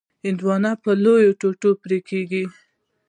[0.23, 2.43] هندوانه په لویو ټوټو پرې کېږي.